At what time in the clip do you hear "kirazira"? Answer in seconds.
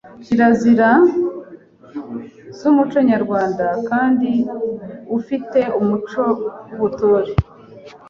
0.23-0.89